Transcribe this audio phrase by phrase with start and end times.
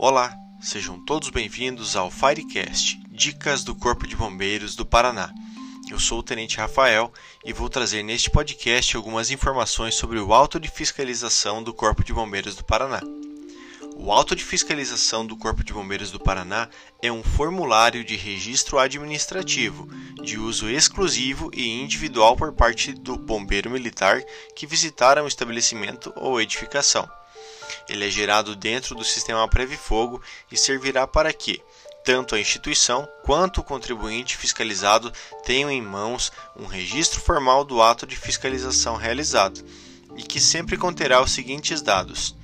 [0.00, 5.28] Olá, sejam todos bem-vindos ao Firecast, Dicas do Corpo de Bombeiros do Paraná.
[5.90, 7.12] Eu sou o Tenente Rafael
[7.44, 12.12] e vou trazer neste podcast algumas informações sobre o auto de fiscalização do Corpo de
[12.12, 13.00] Bombeiros do Paraná.
[13.96, 16.68] O auto de fiscalização do Corpo de Bombeiros do Paraná
[17.02, 19.88] é um formulário de registro administrativo
[20.22, 24.22] de uso exclusivo e individual por parte do bombeiro militar
[24.54, 27.17] que visitar um estabelecimento ou edificação.
[27.88, 31.62] Ele é gerado dentro do sistema Previfogo e servirá para que
[32.04, 35.12] tanto a instituição quanto o contribuinte fiscalizado
[35.44, 39.62] tenham em mãos um registro formal do ato de fiscalização realizado
[40.16, 42.34] e que sempre conterá os seguintes dados: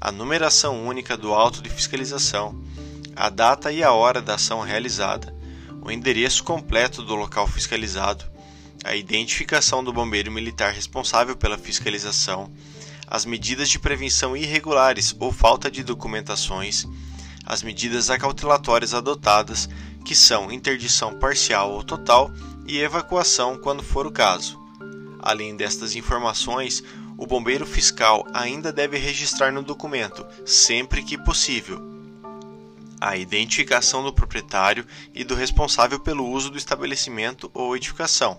[0.00, 2.62] a numeração única do auto de fiscalização,
[3.16, 5.34] a data e a hora da ação realizada,
[5.82, 8.24] o endereço completo do local fiscalizado,
[8.84, 12.52] a identificação do bombeiro militar responsável pela fiscalização,
[13.10, 16.86] as medidas de prevenção irregulares ou falta de documentações,
[17.44, 19.68] as medidas acautelatórias adotadas,
[20.04, 22.30] que são interdição parcial ou total
[22.66, 24.60] e evacuação quando for o caso.
[25.20, 26.84] Além destas informações,
[27.16, 31.80] o bombeiro fiscal ainda deve registrar no documento, sempre que possível,
[33.00, 38.38] a identificação do proprietário e do responsável pelo uso do estabelecimento ou edificação,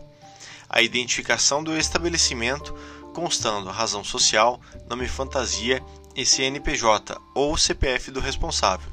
[0.70, 2.76] a identificação do estabelecimento
[3.20, 5.84] constando razão social, nome fantasia
[6.16, 8.90] e CNPJ ou CPF do responsável,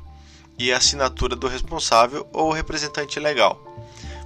[0.58, 3.56] e assinatura do responsável ou representante legal.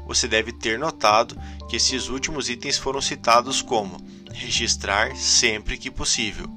[0.06, 1.36] Você deve ter notado
[1.68, 4.00] que esses últimos itens foram citados como
[4.32, 6.48] registrar sempre que possível,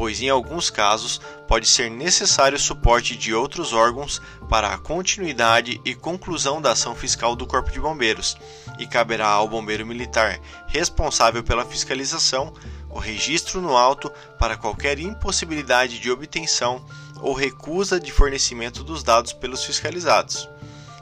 [0.00, 5.78] pois em alguns casos pode ser necessário o suporte de outros órgãos para a continuidade
[5.84, 8.34] e conclusão da ação fiscal do Corpo de Bombeiros,
[8.78, 12.54] e caberá ao bombeiro militar responsável pela fiscalização
[12.88, 16.82] o registro no auto para qualquer impossibilidade de obtenção
[17.20, 20.48] ou recusa de fornecimento dos dados pelos fiscalizados.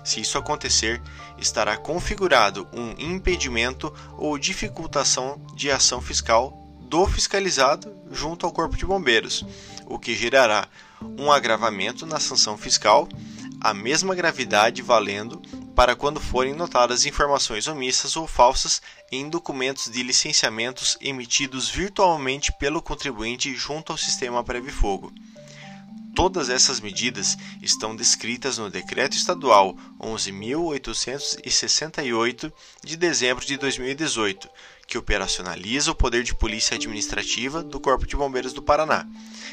[0.03, 1.01] Se isso acontecer,
[1.39, 8.87] estará configurado um impedimento ou dificultação de ação fiscal do fiscalizado junto ao Corpo de
[8.87, 9.45] Bombeiros,
[9.87, 10.67] o que gerará
[11.19, 13.07] um agravamento na sanção fiscal,
[13.61, 15.43] a mesma gravidade valendo
[15.75, 18.81] para quando forem notadas informações omissas ou falsas
[19.13, 25.13] em documentos de licenciamentos emitidos virtualmente pelo contribuinte junto ao sistema Previfogo.
[26.17, 34.51] Todas essas medidas estão descritas no Decreto Estadual 11.868 de dezembro de 2018,
[34.89, 39.07] que operacionaliza o poder de polícia administrativa do Corpo de Bombeiros do Paraná,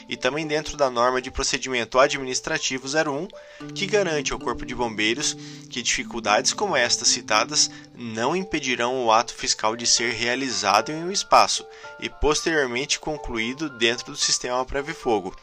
[0.08, 3.28] e também dentro da norma de procedimento administrativo 01,
[3.74, 5.36] que garante ao Corpo de Bombeiros
[5.70, 11.12] que dificuldades como estas citadas não impedirão o ato fiscal de ser realizado em um
[11.12, 11.68] espaço
[12.00, 15.36] e posteriormente concluído dentro do sistema Previfogo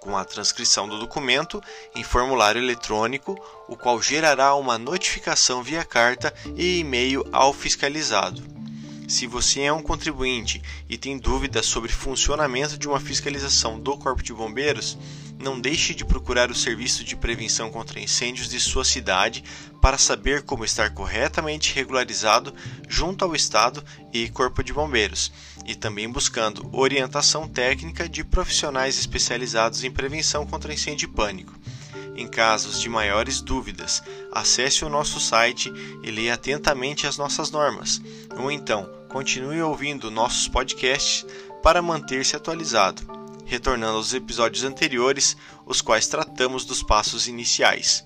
[0.00, 1.60] com a transcrição do documento
[1.94, 3.36] em formulário eletrônico,
[3.66, 8.57] o qual gerará uma notificação via carta e e-mail ao fiscalizado.
[9.08, 14.22] Se você é um contribuinte e tem dúvidas sobre funcionamento de uma fiscalização do Corpo
[14.22, 14.98] de Bombeiros,
[15.38, 19.42] não deixe de procurar o serviço de prevenção contra incêndios de sua cidade
[19.80, 22.52] para saber como estar corretamente regularizado
[22.86, 23.82] junto ao Estado
[24.12, 25.32] e Corpo de Bombeiros,
[25.64, 31.54] e também buscando orientação técnica de profissionais especializados em prevenção contra incêndio e pânico.
[32.14, 34.02] Em casos de maiores dúvidas,
[34.32, 38.02] acesse o nosso site e leia atentamente as nossas normas,
[38.36, 41.24] ou então continue ouvindo nossos podcasts
[41.62, 43.02] para manter-se atualizado,
[43.44, 45.36] retornando aos episódios anteriores,
[45.66, 48.04] os quais tratamos dos passos iniciais.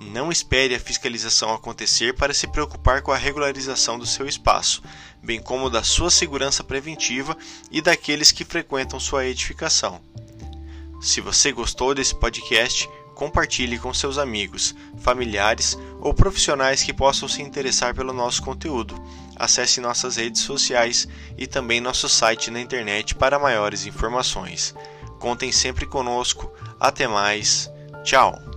[0.00, 4.82] Não espere a fiscalização acontecer para se preocupar com a regularização do seu espaço,
[5.22, 7.36] bem como da sua segurança preventiva
[7.70, 10.00] e daqueles que frequentam sua edificação.
[11.00, 17.42] Se você gostou desse podcast, compartilhe com seus amigos, familiares ou profissionais que possam se
[17.42, 18.94] interessar pelo nosso conteúdo.
[19.34, 24.72] Acesse nossas redes sociais e também nosso site na internet para maiores informações.
[25.18, 26.52] Contem sempre conosco.
[26.78, 27.68] Até mais.
[28.04, 28.47] Tchau.